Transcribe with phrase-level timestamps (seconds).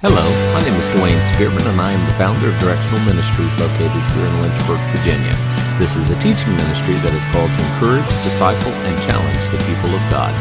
[0.00, 0.24] Hello,
[0.54, 4.24] my name is Dwayne Spearman, and I am the founder of Directional Ministries located here
[4.24, 5.36] in Lynchburg, Virginia.
[5.76, 9.94] This is a teaching ministry that is called to encourage, disciple, and challenge the people
[9.94, 10.32] of God.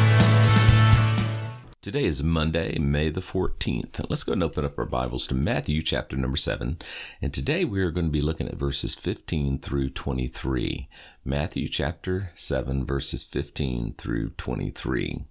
[1.82, 4.10] Today is Monday, May the 14th.
[4.10, 6.78] Let's go and open up our Bibles to Matthew chapter number 7.
[7.22, 10.88] And today we are going to be looking at verses 15 through 23.
[11.26, 15.26] Matthew chapter 7, verses 15 through 23.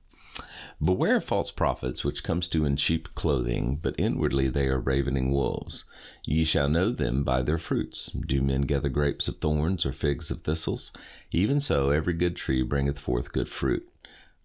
[0.81, 5.33] Beware of false prophets, which comes to in sheep clothing, but inwardly they are ravening
[5.33, 5.87] wolves.
[6.25, 8.07] Ye shall know them by their fruits.
[8.11, 10.93] Do men gather grapes of thorns or figs of thistles?
[11.33, 13.89] Even so, every good tree bringeth forth good fruit,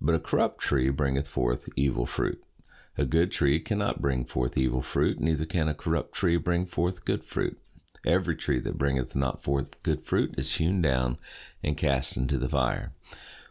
[0.01, 2.43] but a corrupt tree bringeth forth evil fruit.
[2.97, 7.05] A good tree cannot bring forth evil fruit, neither can a corrupt tree bring forth
[7.05, 7.59] good fruit.
[8.05, 11.19] Every tree that bringeth not forth good fruit is hewn down
[11.63, 12.91] and cast into the fire.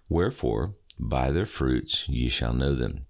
[0.08, 3.06] Wherefore, by their fruits ye shall know them.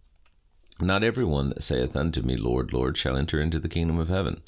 [0.81, 4.09] Not every one that saith unto me, Lord, Lord, shall enter into the kingdom of
[4.09, 4.43] heaven,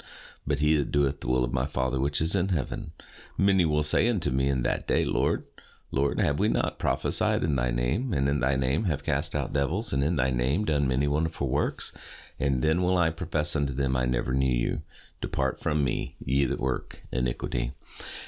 [0.45, 2.91] but he that doeth the will of my Father which is in heaven.
[3.37, 5.45] Many will say unto me in that day, Lord,
[5.91, 9.53] Lord, have we not prophesied in thy name, and in thy name have cast out
[9.53, 11.93] devils, and in thy name done many wonderful works?
[12.39, 14.81] And then will I profess unto them, I never knew you.
[15.21, 17.71] Depart from me, ye that work iniquity.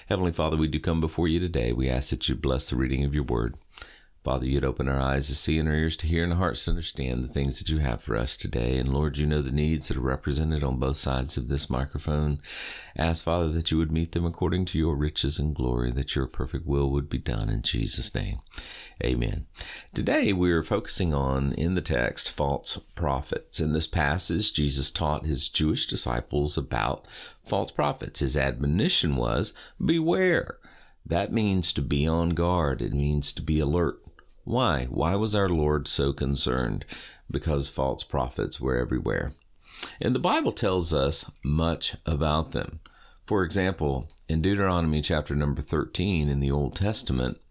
[0.08, 1.74] Heavenly Father, we do come before you today.
[1.74, 3.56] We ask that you bless the reading of your word.
[4.28, 6.66] Father, you'd open our eyes to see and our ears to hear and our hearts
[6.66, 8.78] to understand the things that you have for us today.
[8.78, 12.42] And Lord, you know the needs that are represented on both sides of this microphone.
[12.98, 16.28] Ask, Father, that you would meet them according to your riches and glory, that your
[16.28, 18.40] perfect will would be done in Jesus' name.
[19.02, 19.46] Amen.
[19.94, 23.62] Today we're focusing on, in the text, false prophets.
[23.62, 27.08] In this passage, Jesus taught his Jewish disciples about
[27.46, 28.20] false prophets.
[28.20, 30.58] His admonition was, beware.
[31.06, 32.82] That means to be on guard.
[32.82, 34.02] It means to be alert.
[34.48, 34.86] Why?
[34.90, 36.86] Why was our Lord so concerned?
[37.30, 39.34] Because false prophets were everywhere.
[40.00, 42.80] And the Bible tells us much about them.
[43.26, 47.42] For example, in Deuteronomy chapter number 13 in the Old Testament,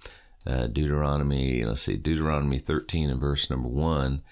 [0.47, 4.23] uh, Deuteronomy, let's see, Deuteronomy 13 and verse number 1,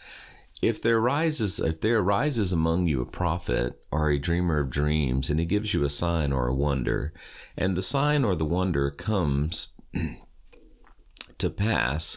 [0.62, 5.28] if there arises if there arises among you a prophet or a dreamer of dreams
[5.28, 7.12] and he gives you a sign or a wonder
[7.58, 9.74] and the sign or the wonder comes
[11.38, 12.16] to pass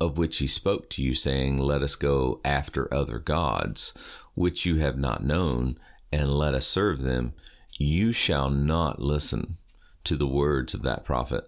[0.00, 3.94] of which he spoke to you, saying, Let us go after other gods,
[4.34, 5.78] which you have not known,
[6.12, 7.34] and let us serve them,
[7.78, 9.56] you shall not listen
[10.04, 11.44] to the words of that prophet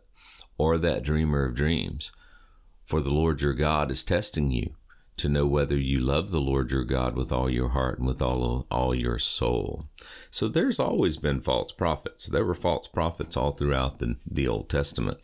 [0.56, 2.12] or that dreamer of dreams.
[2.84, 4.74] For the Lord your God is testing you
[5.18, 8.22] to know whether you love the Lord your God with all your heart and with
[8.22, 9.88] all, all your soul.
[10.30, 12.26] So there's always been false prophets.
[12.26, 15.18] There were false prophets all throughout the, the Old Testament.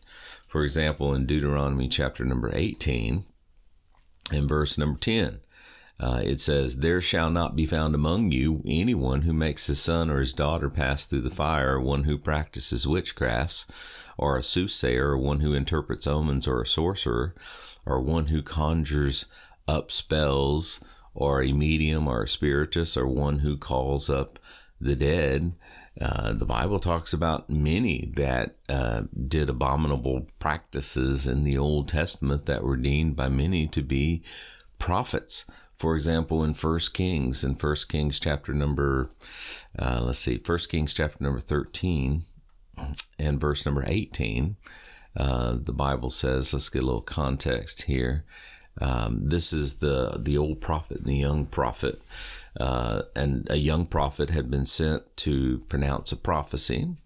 [0.49, 3.25] For example, in Deuteronomy chapter number 18,
[4.33, 5.41] in verse number 10,
[6.01, 10.11] uh, it says, There shall not be found among you anyone who makes his son
[10.11, 13.67] or his daughter pass through the fire, one who practices witchcrafts,
[14.19, 17.35] or a soothsayer, or one who interprets omens, or a sorcerer,
[17.87, 19.27] or one who conjures
[19.67, 20.83] up spells,
[21.15, 24.39] or a medium, or a spiritist, or one who calls up
[24.81, 25.53] the dead.
[26.01, 32.47] Uh, the Bible talks about many that uh, did abominable practices in the Old Testament
[32.47, 34.25] that were deemed by many to be
[34.79, 35.45] prophets.
[35.79, 39.09] For example, in First Kings, in First Kings chapter number,
[39.79, 42.25] uh, let's see, First Kings chapter number thirteen,
[43.19, 44.57] and verse number eighteen,
[45.17, 48.25] uh, the Bible says, let's get a little context here.
[48.81, 51.99] Um, this is the the old prophet and the young prophet.
[52.59, 56.97] Uh, and a young prophet had been sent to pronounce a prophecy,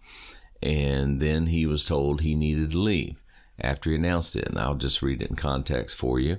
[0.61, 3.19] and then he was told he needed to leave
[3.61, 4.47] after he announced it.
[4.47, 6.37] And I'll just read it in context for you.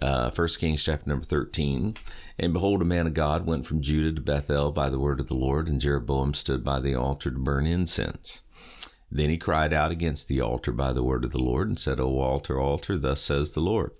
[0.00, 1.96] Uh, 1 Kings chapter number 13.
[2.38, 5.28] And behold, a man of God went from Judah to Bethel by the word of
[5.28, 8.42] the Lord, and Jeroboam stood by the altar to burn incense.
[9.10, 12.00] Then he cried out against the altar by the word of the Lord, and said,
[12.00, 13.92] O altar, altar, thus says the Lord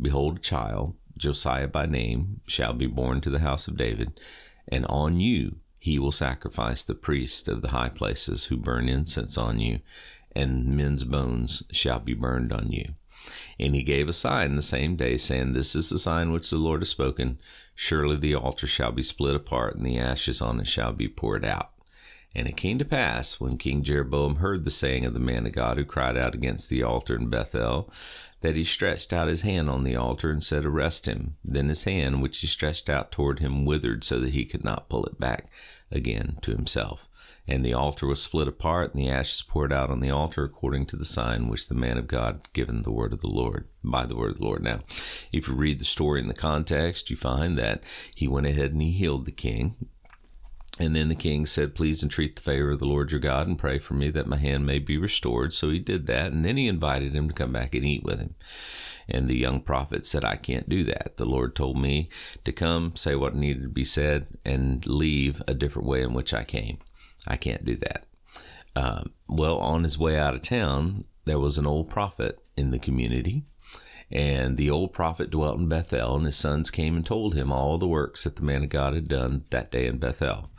[0.00, 4.20] Behold, a child Josiah by name, shall be born to the house of David,
[4.68, 9.36] and on you he will sacrifice the priests of the high places who burn incense
[9.36, 9.80] on you,
[10.34, 12.94] and men's bones shall be burned on you.
[13.58, 16.56] And he gave a sign the same day, saying, This is the sign which the
[16.56, 17.38] Lord has spoken.
[17.74, 21.44] Surely the altar shall be split apart, and the ashes on it shall be poured
[21.44, 21.71] out.
[22.34, 25.52] And it came to pass, when King Jeroboam heard the saying of the man of
[25.52, 27.92] God who cried out against the altar in Bethel,
[28.40, 31.36] that he stretched out his hand on the altar and said, Arrest him.
[31.44, 34.88] Then his hand, which he stretched out toward him, withered so that he could not
[34.88, 35.50] pull it back
[35.90, 37.06] again to himself.
[37.46, 40.86] And the altar was split apart, and the ashes poured out on the altar according
[40.86, 44.06] to the sign which the man of God given the word of the Lord, by
[44.06, 44.62] the word of the Lord.
[44.62, 44.80] Now,
[45.32, 48.80] if you read the story in the context, you find that he went ahead and
[48.80, 49.74] he healed the king
[50.82, 53.56] And then the king said, Please entreat the favor of the Lord your God and
[53.56, 55.52] pray for me that my hand may be restored.
[55.52, 56.32] So he did that.
[56.32, 58.34] And then he invited him to come back and eat with him.
[59.08, 61.18] And the young prophet said, I can't do that.
[61.18, 62.08] The Lord told me
[62.42, 66.34] to come, say what needed to be said, and leave a different way in which
[66.34, 66.78] I came.
[67.28, 68.04] I can't do that.
[68.74, 72.80] Uh, well, on his way out of town, there was an old prophet in the
[72.80, 73.44] community.
[74.12, 77.78] And the old prophet dwelt in Bethel, and his sons came and told him all
[77.78, 80.50] the works that the man of God had done that day in Bethel.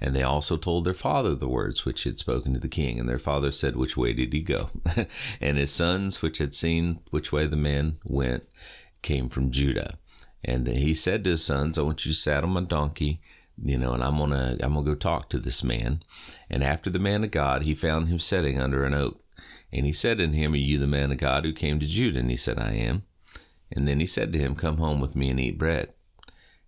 [0.00, 3.00] And they also told their father the words which he had spoken to the king.
[3.00, 4.70] And their father said, Which way did he go?
[5.40, 8.44] and his sons, which had seen which way the man went,
[9.02, 9.98] came from Judah.
[10.44, 13.20] And he said to his sons, I want you to saddle my donkey,
[13.60, 16.02] you know, and I'm gonna I'm gonna go talk to this man.
[16.48, 19.20] And after the man of God, he found him sitting under an oak.
[19.72, 22.20] And he said unto him, Are you the man of God who came to Judah?
[22.20, 23.02] And he said, I am.
[23.70, 25.94] And then he said to him, Come home with me and eat bread.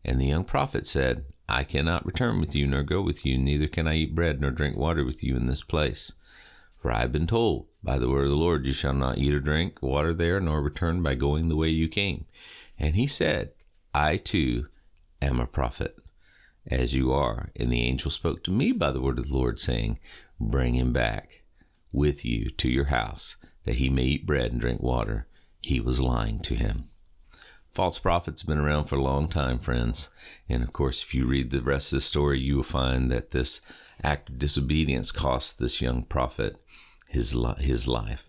[0.04, 3.66] And the young prophet said, I cannot return with you, nor go with you, neither
[3.66, 6.12] can I eat bread nor drink water with you in this place.
[6.80, 9.32] For I have been told by the word of the Lord, You shall not eat
[9.32, 12.26] or drink water there, nor return by going the way you came.
[12.78, 13.52] And he said,
[13.92, 14.68] I too
[15.20, 15.96] am a prophet,
[16.66, 17.50] as you are.
[17.56, 19.98] And the angel spoke to me by the word of the Lord, saying,
[20.38, 21.42] Bring him back
[21.92, 25.26] with you to your house, that he may eat bread and drink water.
[25.62, 26.88] He was lying to him.
[27.72, 30.10] False prophets have been around for a long time, friends.
[30.48, 33.30] And of course, if you read the rest of the story, you will find that
[33.30, 33.60] this
[34.02, 36.56] act of disobedience cost this young prophet
[37.10, 38.28] his, his life.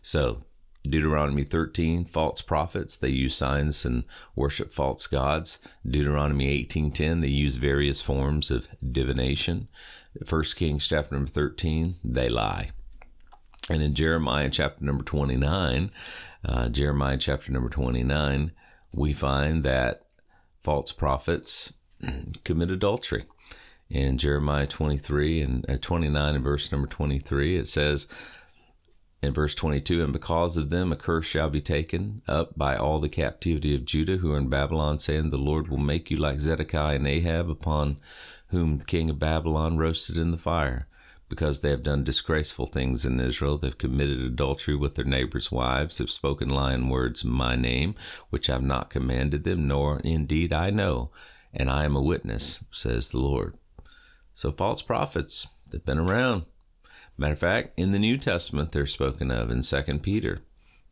[0.00, 0.44] So,
[0.84, 5.58] Deuteronomy 13, false prophets, they use signs and worship false gods.
[5.86, 9.68] Deuteronomy 18:10, they use various forms of divination.
[10.26, 12.70] 1 Kings chapter number 13, they lie.
[13.70, 15.90] And in Jeremiah chapter number 29,
[16.44, 18.52] uh, Jeremiah chapter number 29,
[18.96, 20.02] we find that
[20.62, 21.74] false prophets
[22.44, 23.26] commit adultery.
[23.90, 28.06] In Jeremiah 23 and uh, 29 and verse number 23, it says,
[29.22, 33.00] in verse 22, and because of them a curse shall be taken up by all
[33.00, 36.38] the captivity of Judah who are in Babylon, saying, The Lord will make you like
[36.38, 37.98] Zedekiah and Ahab, upon
[38.48, 40.86] whom the king of Babylon roasted in the fire
[41.28, 43.58] because they have done disgraceful things in Israel.
[43.58, 47.94] They've committed adultery with their neighbors' wives, have spoken lying words in my name,
[48.30, 51.10] which I have not commanded them, nor indeed I know,
[51.52, 53.56] and I am a witness, says the Lord.
[54.32, 56.44] So false prophets, they've been around.
[57.16, 60.40] Matter of fact, in the New Testament, they're spoken of in Second Peter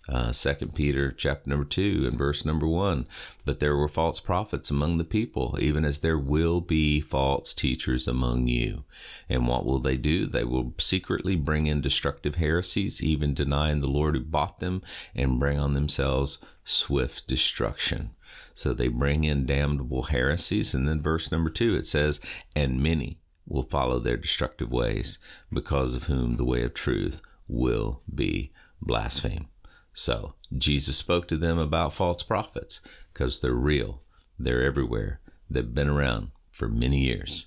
[0.08, 3.06] uh, Second Peter chapter number two and verse number one.
[3.44, 8.06] But there were false prophets among the people, even as there will be false teachers
[8.06, 8.84] among you.
[9.28, 10.26] And what will they do?
[10.26, 14.82] They will secretly bring in destructive heresies, even denying the Lord who bought them,
[15.14, 18.10] and bring on themselves swift destruction.
[18.54, 20.74] So they bring in damnable heresies.
[20.74, 22.20] And then verse number two, it says,
[22.54, 25.18] and many will follow their destructive ways,
[25.52, 29.46] because of whom the way of truth will be blasphemed.
[29.96, 32.82] So Jesus spoke to them about false prophets
[33.14, 34.02] because they're real,
[34.38, 37.46] they're everywhere, they've been around for many years.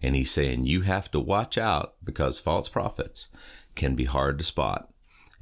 [0.00, 3.28] And he's saying you have to watch out because false prophets
[3.74, 4.90] can be hard to spot.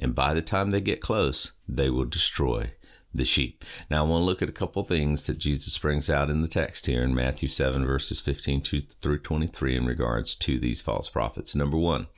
[0.01, 2.73] And by the time they get close, they will destroy
[3.15, 3.65] the sheep.
[3.89, 6.49] Now, I want to look at a couple things that Jesus brings out in the
[6.49, 8.63] text here in Matthew 7, verses 15
[9.01, 11.55] through 23 in regards to these false prophets.
[11.55, 12.09] Number one,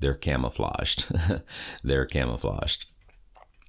[0.00, 1.12] they're camouflaged.
[1.84, 2.86] they're camouflaged.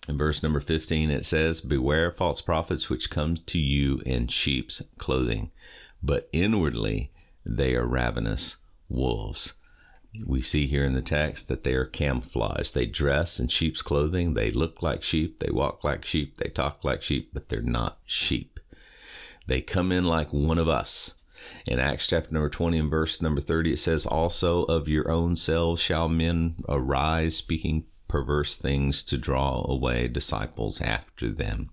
[0.08, 4.84] In verse number 15, it says, Beware false prophets which come to you in sheep's
[4.98, 5.52] clothing,
[6.04, 7.12] but inwardly
[7.46, 8.58] they are ravenous
[8.88, 9.54] wolves.
[10.26, 12.74] We see here in the text that they are camouflaged.
[12.74, 14.34] They dress in sheep's clothing.
[14.34, 15.40] They look like sheep.
[15.40, 16.38] They walk like sheep.
[16.38, 18.60] They talk like sheep, but they're not sheep.
[19.48, 21.16] They come in like one of us.
[21.68, 25.36] In Acts chapter number 20 and verse number 30, it says, Also of your own
[25.36, 27.86] selves shall men arise, speaking
[28.16, 31.70] perverse things to draw away disciples after them.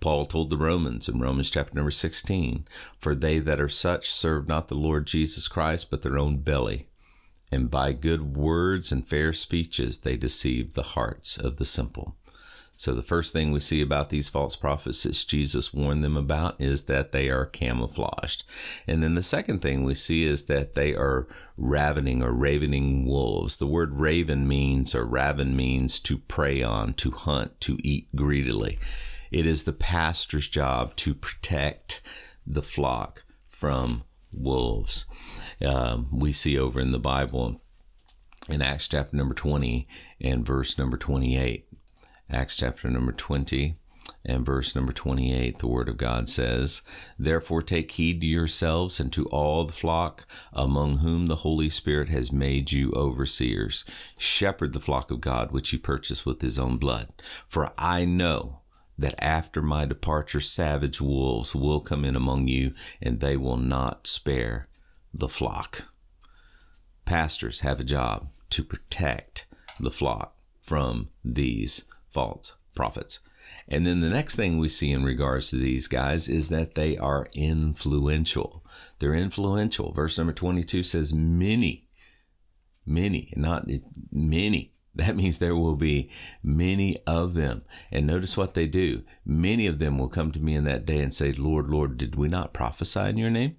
[0.00, 2.66] Paul told the Romans in Romans chapter number 16,
[2.98, 6.88] For they that are such serve not the Lord Jesus Christ, but their own belly.
[7.52, 12.16] And by good words and fair speeches they deceive the hearts of the simple.
[12.80, 16.58] So the first thing we see about these false prophets that Jesus warned them about
[16.58, 18.42] is that they are camouflaged.
[18.86, 23.58] And then the second thing we see is that they are ravening or ravening wolves.
[23.58, 28.78] The word raven means or raven means to prey on, to hunt, to eat greedily.
[29.30, 32.00] It is the pastor's job to protect
[32.46, 35.04] the flock from wolves.
[35.62, 37.60] Um, we see over in the Bible
[38.48, 39.86] in Acts chapter number 20
[40.22, 41.66] and verse number 28
[42.32, 43.74] Acts chapter number 20
[44.24, 46.82] And verse number 28, the word of God says,
[47.18, 52.08] Therefore take heed to yourselves and to all the flock among whom the Holy Spirit
[52.08, 53.84] has made you overseers.
[54.16, 57.08] Shepherd the flock of God which he purchased with his own blood.
[57.48, 58.60] For I know
[58.96, 64.06] that after my departure, savage wolves will come in among you, and they will not
[64.06, 64.68] spare
[65.12, 65.88] the flock.
[67.04, 69.46] Pastors have a job to protect
[69.80, 73.20] the flock from these false prophets.
[73.68, 76.96] And then the next thing we see in regards to these guys is that they
[76.98, 78.64] are influential.
[78.98, 79.92] They're influential.
[79.92, 81.88] Verse number 22 says, Many,
[82.84, 83.68] many, not
[84.10, 84.72] many.
[84.94, 86.10] That means there will be
[86.42, 87.62] many of them.
[87.90, 89.02] And notice what they do.
[89.24, 92.16] Many of them will come to me in that day and say, Lord, Lord, did
[92.16, 93.56] we not prophesy in your name?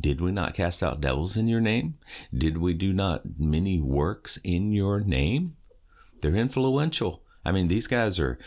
[0.00, 1.98] Did we not cast out devils in your name?
[2.36, 5.56] Did we do not many works in your name?
[6.20, 7.22] They're influential.
[7.44, 8.38] I mean, these guys are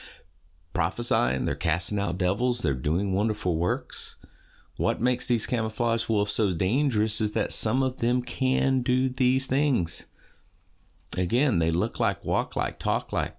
[0.74, 4.18] prophesying, they're casting out devils, they're doing wonderful works.
[4.78, 9.48] What makes these camouflage wolves so dangerous is that some of them can do these
[9.48, 10.06] things.
[11.18, 13.38] Again, they look like, walk like, talk like,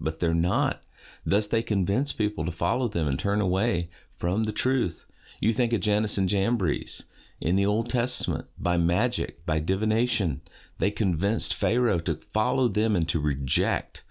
[0.00, 0.82] but they're not.
[1.26, 5.04] Thus, they convince people to follow them and turn away from the truth.
[5.40, 7.04] You think of Jannes and Jambres
[7.40, 10.40] in the Old Testament by magic, by divination.
[10.78, 14.04] They convinced Pharaoh to follow them and to reject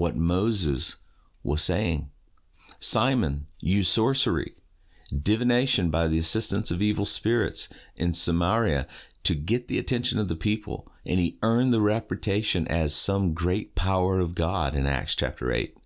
[0.00, 0.96] what Moses
[1.42, 2.08] was saying.
[2.80, 4.54] Simon used sorcery,
[5.12, 8.86] divination by the assistance of evil spirits in Samaria
[9.24, 13.74] to get the attention of the people, and he earned the reputation as some great
[13.74, 15.76] power of God in Acts chapter 8.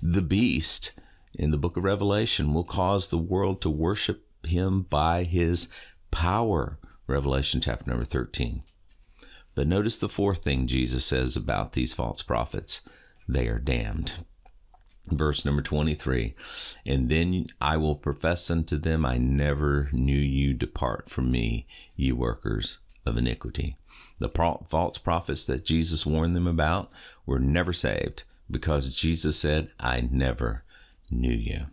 [0.00, 0.94] The beast
[1.38, 5.68] in the book of Revelation will cause the world to worship him by his
[6.10, 6.78] power.
[7.06, 8.62] Revelation chapter number 13.
[9.54, 12.80] But notice the fourth thing Jesus says about these false prophets
[13.28, 14.24] they are damned.
[15.08, 16.34] Verse number 23
[16.84, 21.64] and then i will profess unto them i never knew you depart from me
[21.94, 23.76] ye workers of iniquity.
[24.18, 26.90] The false prophets that jesus warned them about
[27.24, 30.64] were never saved because jesus said i never
[31.08, 31.66] knew you.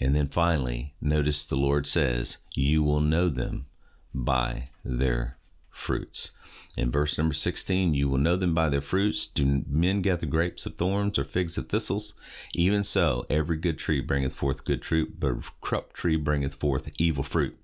[0.00, 3.66] And then finally notice the lord says you will know them
[4.14, 5.36] by their
[5.80, 6.32] fruits
[6.76, 9.26] in verse number 16, you will know them by their fruits.
[9.26, 12.14] Do men gather grapes of thorns or figs of thistles?
[12.54, 16.92] Even so, every good tree bringeth forth good fruit, but a corrupt tree bringeth forth
[16.98, 17.58] evil fruit.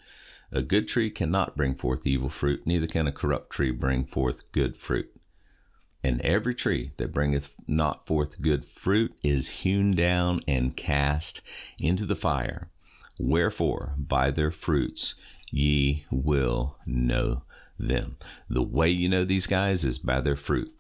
[0.51, 4.51] A good tree cannot bring forth evil fruit, neither can a corrupt tree bring forth
[4.53, 5.11] good fruit.
[6.03, 11.43] And every tree that bringeth not forth good fruit is hewn down and cast
[11.81, 12.71] into the fire.
[13.19, 15.15] Wherefore, by their fruits
[15.51, 17.43] ye will know
[17.79, 18.17] them.
[18.49, 20.73] The way you know these guys is by their fruit.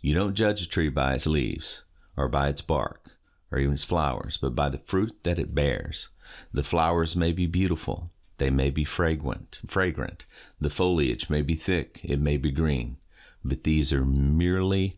[0.00, 1.84] You don't judge a tree by its leaves
[2.16, 3.10] or by its bark
[3.50, 6.10] or even its flowers, but by the fruit that it bears.
[6.52, 10.24] The flowers may be beautiful, they may be fragrant, fragrant.
[10.60, 12.96] The foliage may be thick, it may be green,
[13.44, 14.94] but these are merely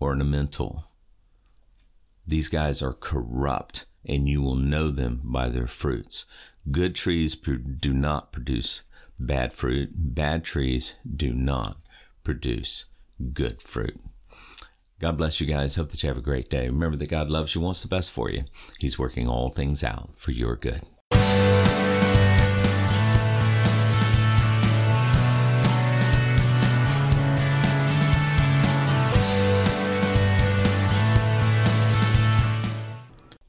[0.00, 0.84] ornamental.
[2.26, 6.26] These guys are corrupt, and you will know them by their fruits.
[6.70, 8.84] Good trees do not produce
[9.18, 9.90] bad fruit.
[9.94, 11.76] Bad trees do not
[12.22, 12.86] produce
[13.32, 14.00] good fruit.
[15.00, 15.76] God bless you guys.
[15.76, 16.68] Hope that you have a great day.
[16.68, 18.44] Remember that God loves you, wants the best for you.
[18.78, 20.82] He's working all things out for your good.